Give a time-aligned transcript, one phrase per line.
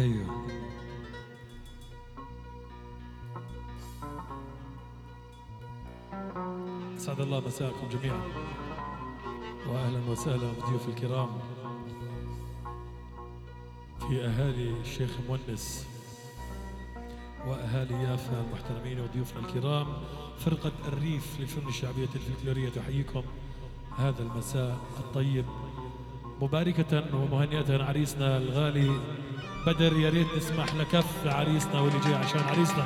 [0.00, 0.46] أيوه.
[6.96, 8.22] أسعد الله مساءكم جميعا.
[9.68, 11.28] واهلا وسهلا بضيوف الكرام.
[14.00, 15.88] في أهالي الشيخ مونس
[17.46, 19.86] وأهالي يافا المحترمين وضيوفنا الكرام
[20.38, 23.22] فرقة الريف للفن الشعبية الفلكلورية تحييكم
[23.98, 25.44] هذا المساء الطيب.
[26.42, 29.00] مباركة ومهنئة عريسنا الغالي
[29.66, 32.84] بدر يا ريت نسمح لكف لعريسنا واللي جاي عشان عريسنا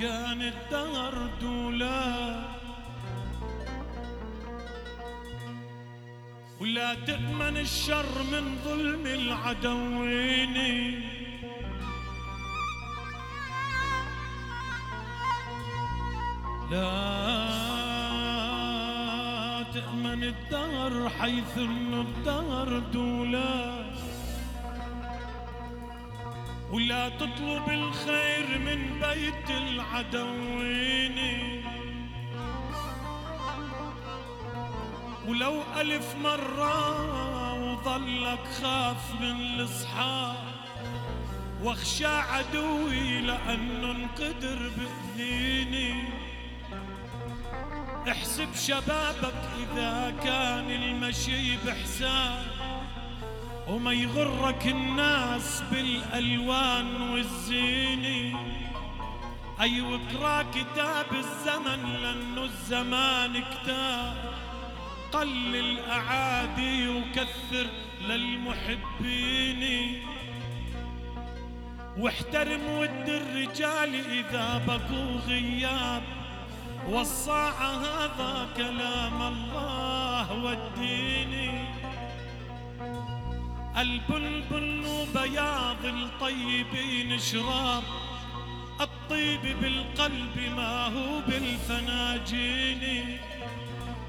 [0.00, 2.40] كان الدهر دولا.
[6.60, 10.56] ولا تأمن الشر من ظلم العدوين.
[16.70, 16.96] لا
[19.74, 23.85] تأمن الدهر حيث إنه الدهر دولا.
[26.72, 31.18] ولا تطلب الخير من بيت العدوين.
[35.28, 40.36] ولو ألف مرة وظلك خاف من الأصحاب
[41.62, 46.04] واخشى عدوي لأنه انقدر بأذيني.
[48.08, 52.55] احسب شبابك إذا كان المشي بحساب
[53.68, 58.36] وما يغرك الناس بالألوان والزيني
[59.60, 64.16] أي واقرا كتاب الزمن لأنه الزمان كتاب.
[65.12, 67.66] قل الأعادي وكثر
[68.08, 70.02] للمحبين.
[71.98, 76.02] واحترم ود الرجال إذا بقوا غياب.
[76.88, 81.45] والصاع هذا كلام الله والدين.
[83.78, 87.82] البلبل وبياض الطيبين شراب
[88.80, 93.18] الطيب بالقلب ما هو بالفناجين.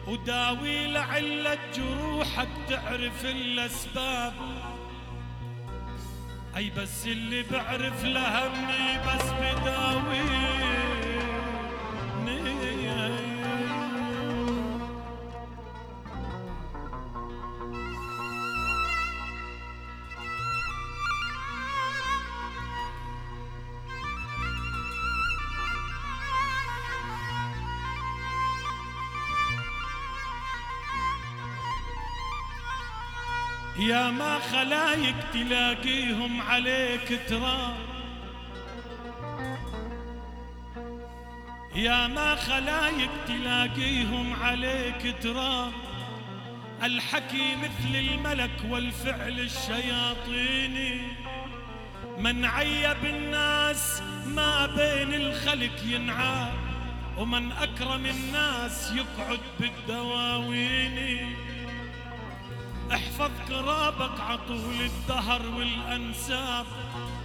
[0.07, 4.33] وداوي لعلة جروحك تعرف الأسباب.
[6.57, 10.96] أي بس اللي بعرف لهمي بس بداوي.
[34.11, 37.77] ما خلايق تلاقيهم عليك تراب.
[41.75, 45.71] يا ما خلايق تلاقيهم عليك تراب.
[46.83, 51.01] الحكي مثل الملك والفعل الشياطيني
[52.17, 56.53] من عيب الناس ما بين الخلق ينعاب
[57.17, 61.35] ومن أكرم الناس يقعد بالدواوين.
[62.93, 66.65] احفظ قرابك عطول الدهر والأنساب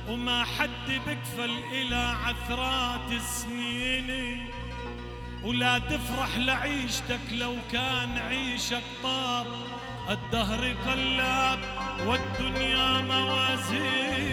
[0.09, 4.47] وما حد بكفل إلى عثرات السنين.
[5.45, 9.47] ولا تفرح لعيشتك لو كان عيشك طاب
[10.11, 11.59] الدهر قلاب
[12.07, 14.33] والدنيا موازين.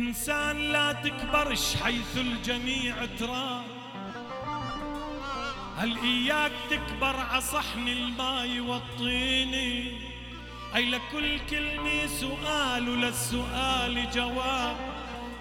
[0.00, 3.64] إنسان لا تكبرش حيث الجميع ترى
[5.76, 9.92] هل إياك تكبر عصحن الماي والطيني
[10.74, 14.76] أي لكل كلمة سؤال وللسؤال جواب.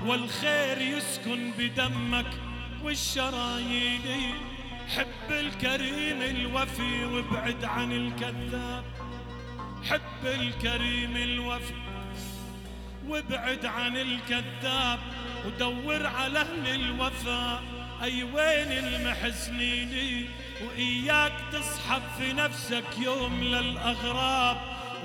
[0.06, 2.32] والخير يسكن بدمك
[2.84, 4.34] والشرايين.
[4.96, 8.84] حب الكريم الوفي وابعد عن الكذاب.
[9.84, 11.74] حب الكريم الوفي
[13.10, 15.00] وابعد عن الكذاب
[15.46, 17.62] ودور على أهل الوفاء
[18.04, 20.30] أي وين المحسنين
[20.62, 24.58] وإياك تصحب في نفسك يوم للأغراب.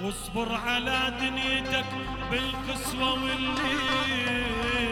[0.02, 1.86] واصبر على دنيتك
[2.30, 4.83] بالقسوة والليل.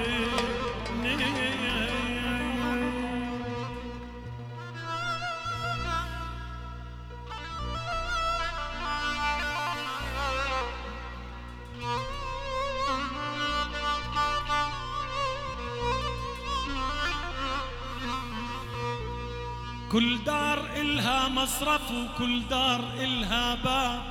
[21.29, 24.03] مصرف وكل دار إلها باب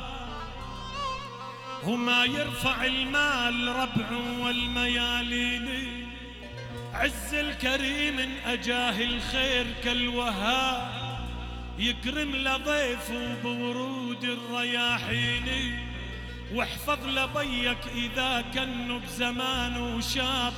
[1.84, 6.08] وما يرفع المال ربع والميالين.
[6.94, 11.02] عز الكريم أجاه الخير كالوهاب.
[11.80, 15.80] يكرم لضيفه بورود الرياحين.
[16.54, 20.54] واحفظ لبيك إذا كنه بزمانه شاب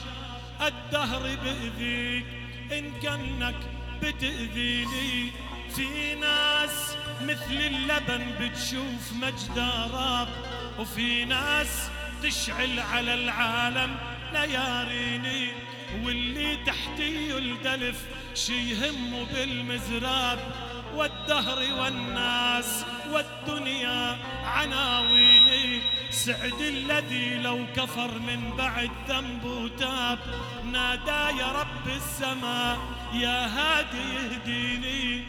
[0.62, 2.26] الدهر بإذيك
[2.72, 3.56] إن كنك
[4.02, 5.32] بتأذيني.
[5.76, 10.28] في ناس مثل اللبن بتشوف مجداراب
[10.80, 11.90] وفي ناس
[12.24, 13.96] تشعل على العالم
[14.34, 15.52] لياريني
[16.04, 20.40] واللي تحتي الدلف شي يهمه بالمزراب.
[20.96, 30.20] والدهر والناس والدنيا عناويني سعد الذي لو كفر من بعد ذنبه تاب.
[30.72, 32.78] نادى يا رب السماء
[33.14, 35.24] يا هادي يهديني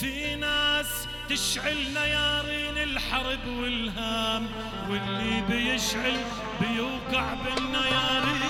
[0.00, 4.46] في ناس تشعل نيارين الحرب والهام
[4.90, 6.16] واللي بيشعل
[6.60, 8.40] بيوقع بالنيارين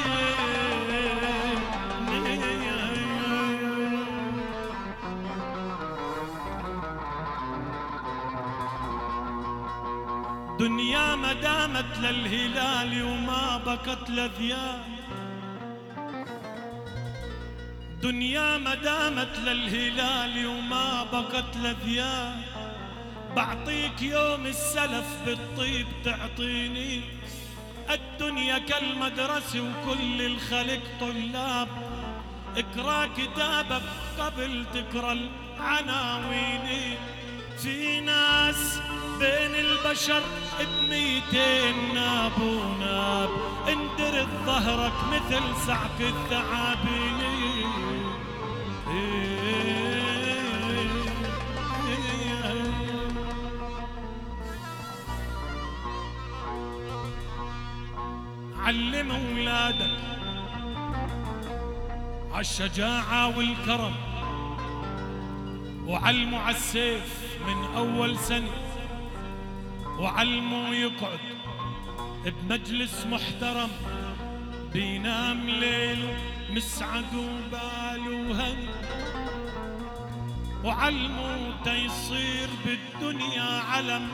[10.58, 14.80] دنيا ما دامت للهلال وما بقت لذياب
[18.02, 22.42] دنيا ما دامت للهلال وما بقت لذياب
[23.36, 27.00] بعطيك يوم السلف بالطيب تعطيني.
[27.90, 31.68] الدنيا كالمدرسة وكل الخلق طلاب.
[32.56, 33.82] اقرأ كتابك
[34.18, 36.96] قبل تقرأ العناوين.
[37.62, 38.80] في ناس
[39.18, 40.22] بين البشر
[40.60, 42.40] بميتين ناب.
[42.42, 43.30] وناب
[43.68, 47.19] اندر ظهرك مثل صعق الثعابين.
[58.56, 59.98] علم أولادك
[62.32, 63.94] عالشجاعة والكرم
[65.86, 68.50] وعلموا عالسيف من أول سنة
[69.98, 71.18] وعلمه يقعد
[72.24, 73.70] بمجلس محترم.
[74.72, 76.08] بينام ليل
[76.50, 78.68] مسعد وبال وهن.
[80.64, 84.08] وعلمه تيصير بالدنيا علم.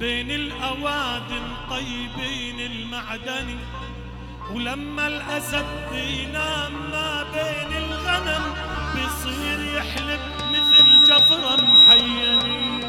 [0.00, 3.58] بين الأوادم طيبين المعدن.
[4.54, 8.54] ولما الأسد بينام ما بين الغنم.
[8.94, 10.20] بصير يحلب
[10.50, 12.80] مثل جفرة محينين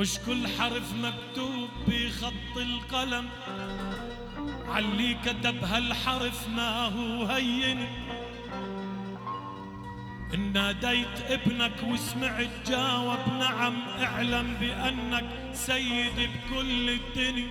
[0.00, 3.28] مش كل حرف مكتوب بخط القلم.
[4.68, 7.86] علي كتب هالحرف ما هو هين.
[10.34, 17.50] إن ناديت ابنك وسمعت جاوب نعم اعلم بأنك سيد بكل الدنيا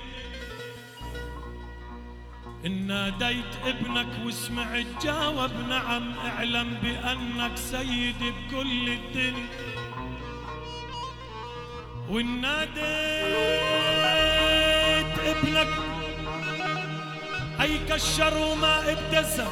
[2.66, 9.50] إن ناديت ابنك وسمعت جاوب نعم اعلم بأنك سيد بكل الدنيا
[12.10, 12.80] وان ناديت
[15.26, 15.68] ابنك
[17.62, 19.48] اي كشر وما ابتسم.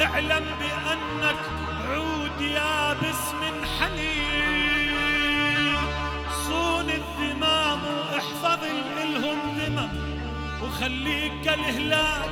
[0.00, 1.40] اعلم بأنك
[1.88, 5.76] عود يابس من حنين
[6.46, 8.62] صون الذمام واحفظ
[9.02, 9.88] الهم ذمم.
[10.62, 12.30] وخليك كالهلال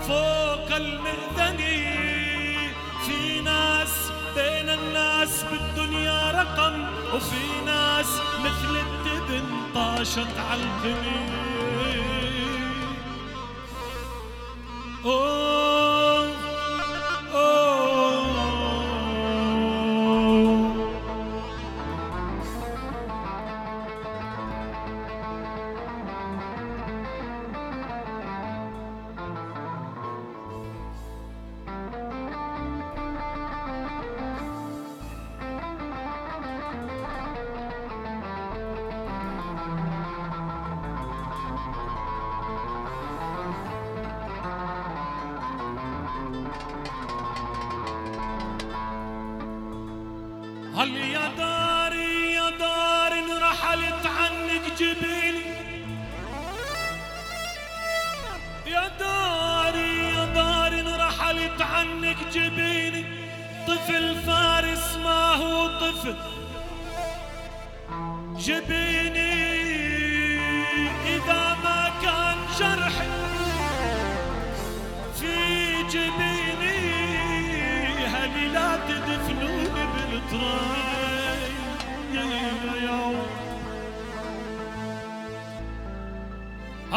[0.00, 2.13] فوق المئذن في ناس
[4.34, 6.82] بين الناس بالدنيا رقم
[7.14, 8.06] وفي ناس
[8.40, 10.62] مثل التبن طاشت على
[15.04, 15.43] أوه.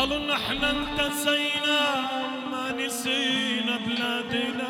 [0.07, 1.81] هل نحن انتسينا
[2.51, 4.66] ما نسينا بلادنا.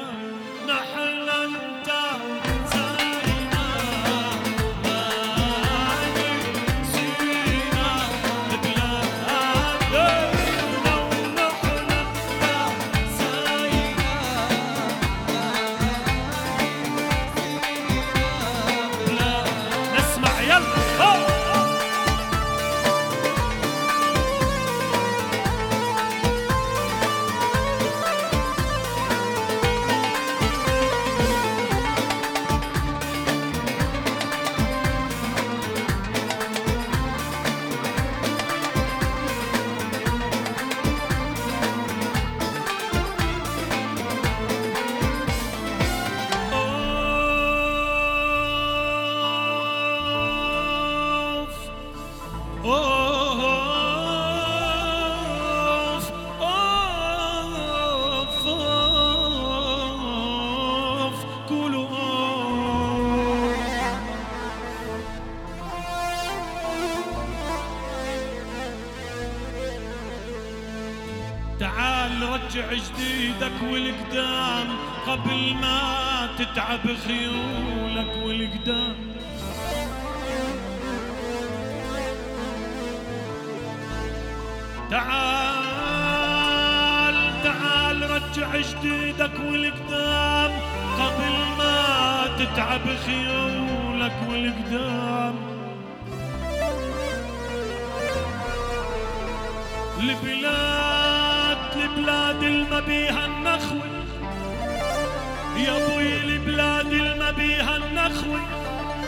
[75.28, 78.96] قبل ما تتعب خيولك والقدام.
[84.92, 85.58] تعال
[87.44, 90.52] تعال رجع جديدك والقدام.
[91.00, 95.36] قبل ما تتعب خيولك والقدام.
[100.00, 103.97] البلاد البلاد الما بيها النخوة
[105.68, 108.42] يا أبوي البلاد الما بيها النخوة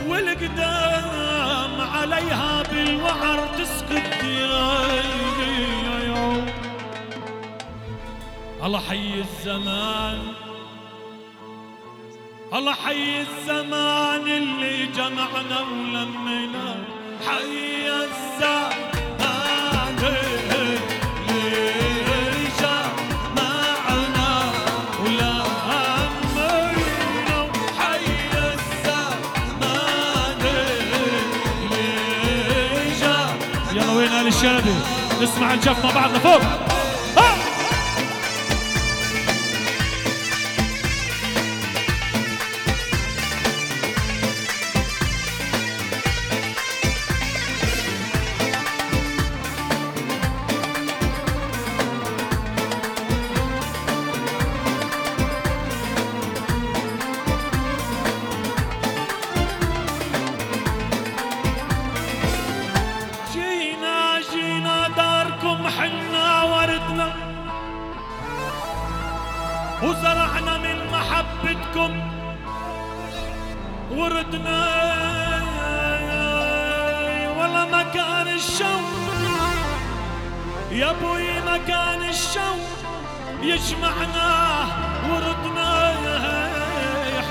[0.07, 4.23] والقدام عليها بالوعر تسقط
[8.63, 10.19] الله حي الزمان
[12.53, 16.75] الله حي الزمان اللي جمعنا ولمنا
[17.27, 18.88] حي الزمان
[35.21, 36.19] نسمع الجف مع بعضنا.
[36.19, 36.68] فوق.
[80.79, 82.79] يا أبوي مكان الشوق
[83.41, 84.65] يجمعنا
[85.09, 85.93] وردنا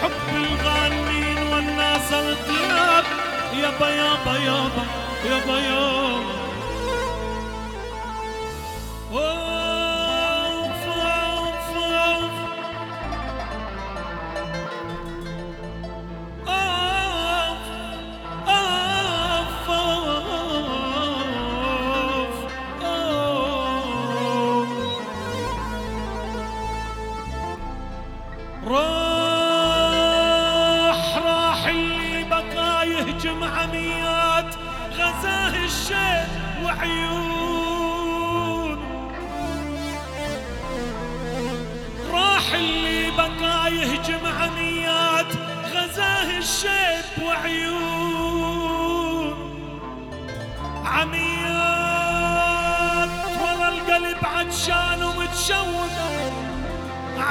[0.03, 3.05] حب الغالين والناس الطياب
[3.63, 4.85] يابا يابا يابا
[5.25, 6.39] يابا يابا.
[9.13, 9.38] أوف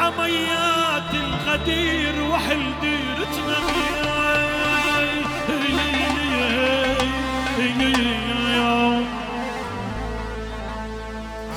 [0.07, 3.57] عميات الغدير وحل ديرتنا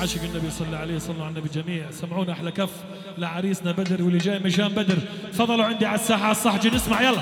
[0.01, 1.91] عاشق النبي صلى عليه صلوا على النبي جميع.
[1.91, 2.69] سمعونا أحلى كف
[3.17, 4.97] لعريسنا بدر واللي جاي مشان بدر.
[5.33, 7.21] تفضلوا عندي على الساحة على الصحجي نسمع يلا.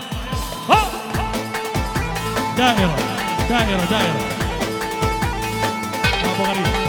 [2.57, 2.95] دائرة
[3.49, 4.19] دائرة دائرة.
[6.23, 6.88] أبو غريب.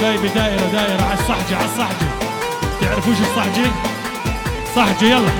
[0.00, 2.06] حبايبي دائره دائره على الصحجي على الصحجي
[2.80, 3.66] تعرفوش الصحجي
[4.76, 5.30] صحجي يلا.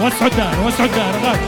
[0.00, 1.46] وسعوا الدائرة وسعوا الدائرة غادي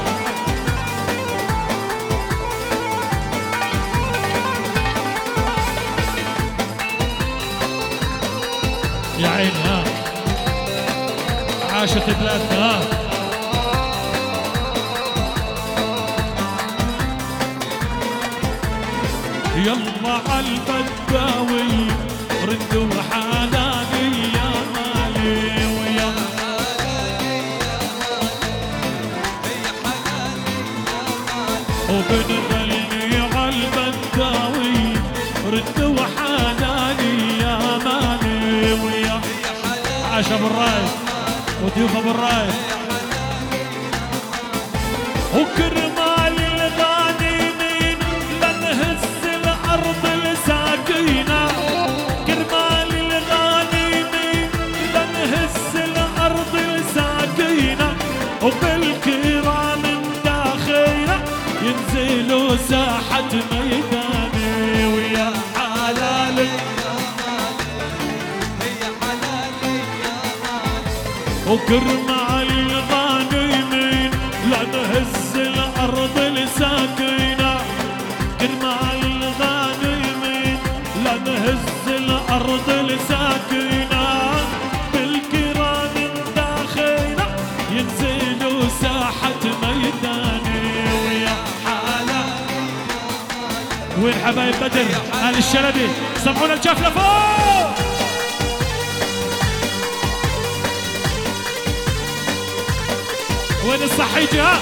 [9.18, 9.84] يا عيني ها.
[11.72, 12.80] عاشت بلادنا
[19.56, 21.88] يلا عالبداوي
[22.44, 26.12] ردوا حلالي يا مالي ويا
[31.90, 34.92] وبنغني عالبداوي
[35.52, 39.20] ردوا حلالي يا مالي ويا.
[40.12, 40.88] عاش أبو الرايد
[41.64, 42.10] وضيوف أبو
[71.72, 74.10] وكرمال الغانمين
[74.44, 77.60] لنهز الأرض الساكنه
[78.40, 80.58] كرمال الغانمين
[80.96, 84.32] لنهز الأرض الساكنه
[84.92, 85.94] بالكرام
[86.36, 87.26] داخلنا
[87.70, 90.60] ينزلوا ساحة ميداني
[91.04, 92.24] ويا حالة.
[94.02, 95.88] وين حبايب بدر؟ أهل الشلبي.
[96.24, 98.11] سمعونا الجفلة فوق!
[103.64, 104.60] وين الصحيجي ها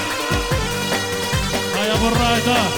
[1.77, 2.71] ها يا أبو الرايد ها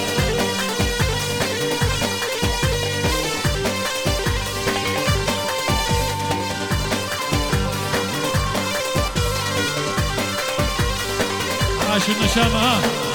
[11.91, 12.59] عاش النشامة.
[12.59, 13.12] ها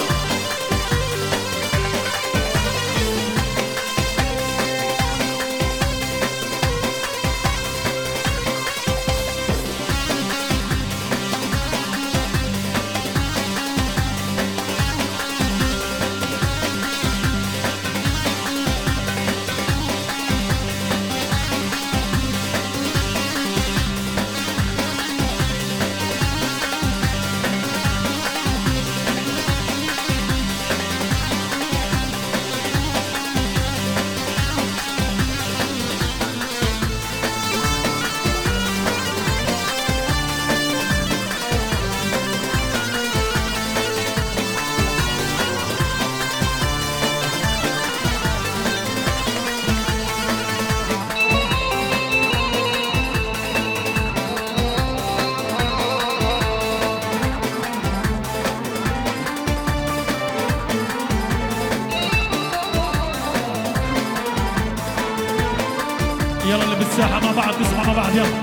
[67.98, 68.42] بعض يلا.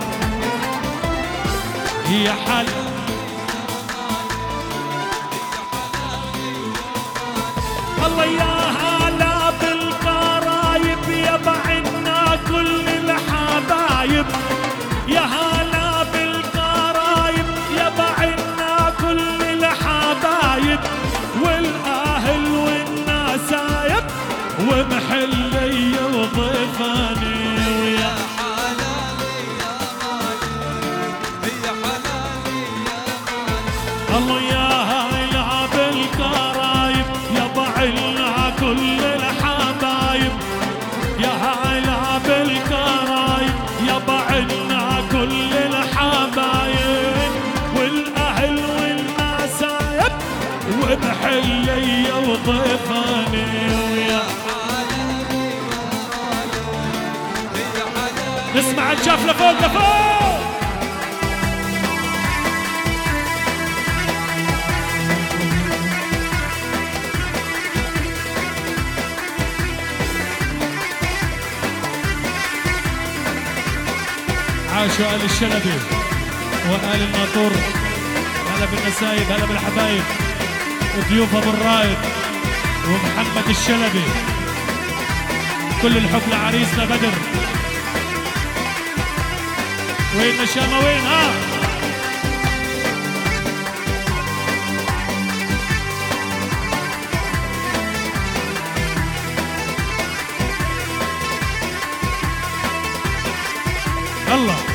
[2.05, 2.84] هي حال
[59.05, 59.85] شاف لفوق لفوق
[74.73, 75.73] عاشوا آل الشلبي
[76.69, 77.51] وآل الناطور
[78.55, 80.03] هلا بالنسايب هلا بالحبايب.
[80.97, 81.97] وضيوف أبو الرايد
[82.87, 84.03] ومحمد الشلبي.
[85.81, 87.44] كل الحب لعريسنا بدر.
[90.19, 91.31] وين نشامة وين؟ ها؟
[104.33, 104.74] الله.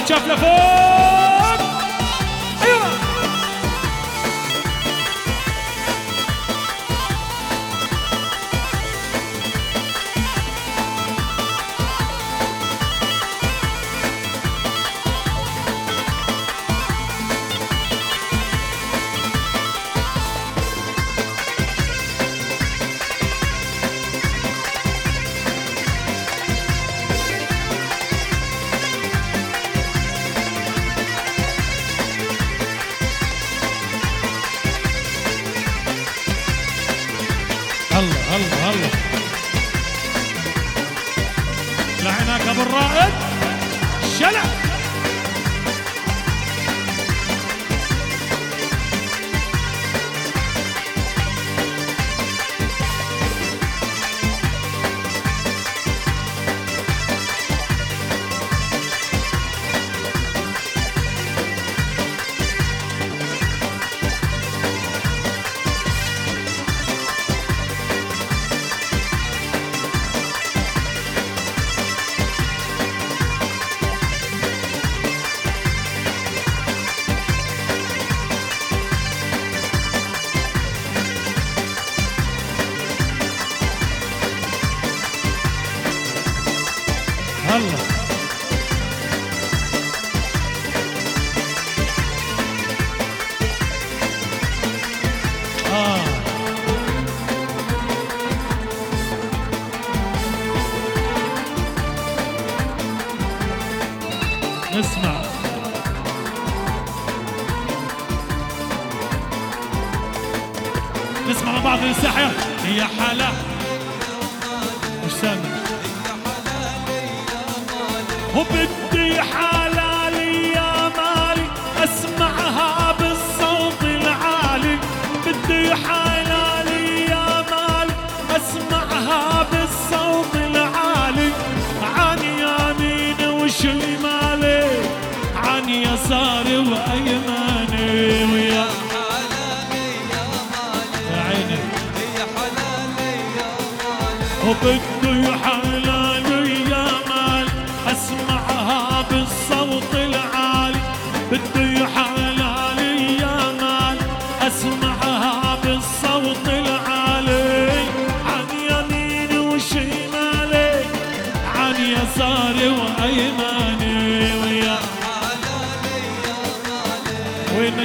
[0.00, 0.99] Mannschaft nach vorne!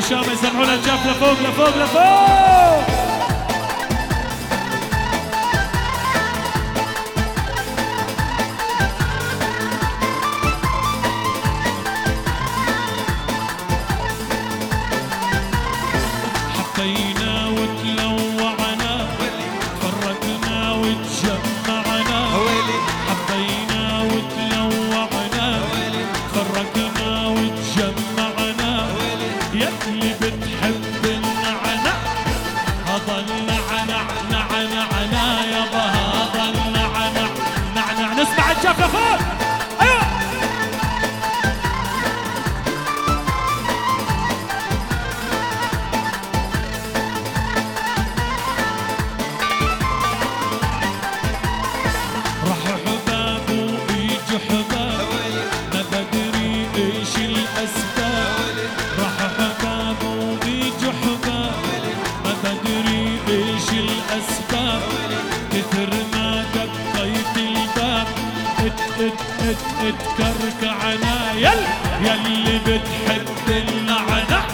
[0.05, 2.94] ושם יזרעו לנג'ף לפוג, לפוג, לפוג!
[69.91, 70.75] تكركع
[71.35, 71.59] يل
[72.01, 74.45] يلي بتحب النعنع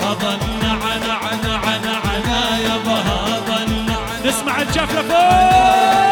[0.00, 3.86] اظن عنا عنا عنا عنا يا بها اظن
[4.24, 6.03] نسمع الجفلة فوق.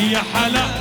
[0.00, 0.79] يا حلا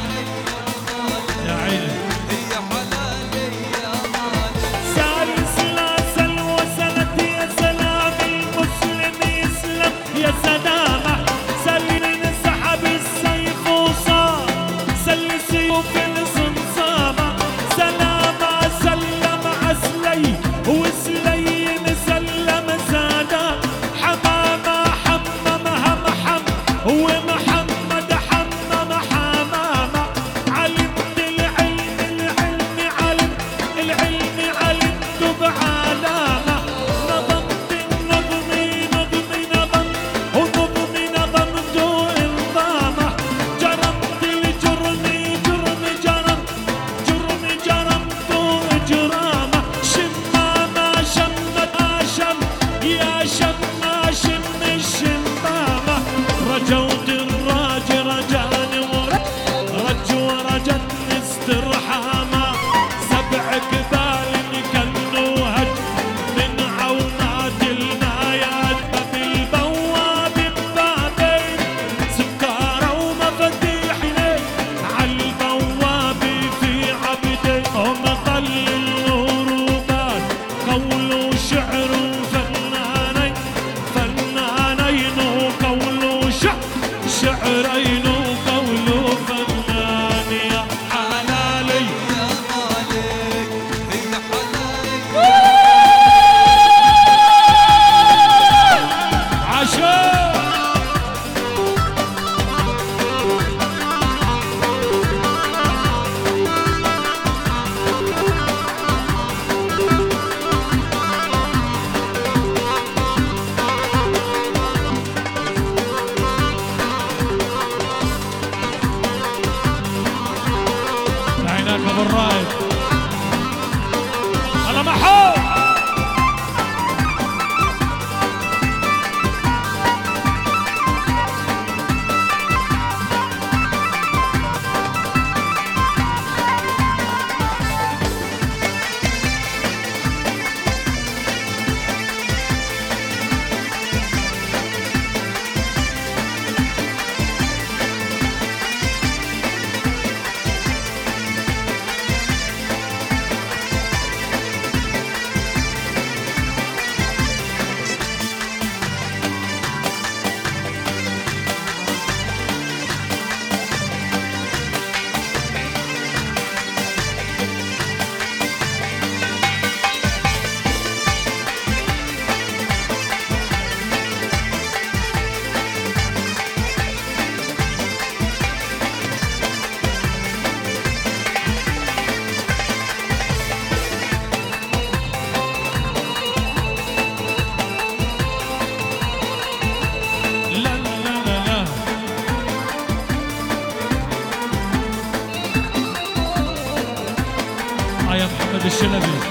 [199.04, 199.30] النبي.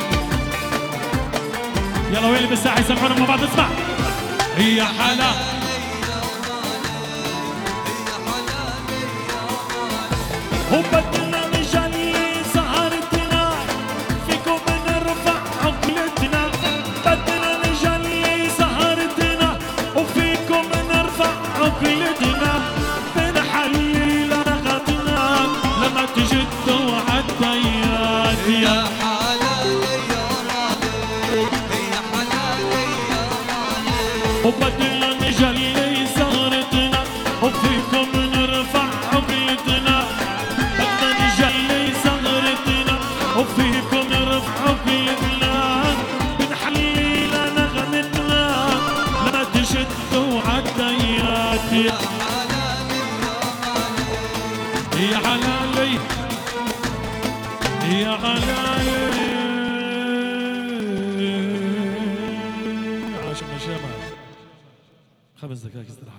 [2.13, 3.69] يلا ويلي بالساحة يسمعونا مع بعض اسمع.
[4.57, 5.31] هي حلا.
[10.73, 11.28] هوبا